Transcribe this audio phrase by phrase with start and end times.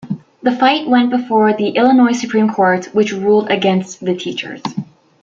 [0.41, 4.63] The fight went before the Illinois Supreme Court, which ruled against the teachers.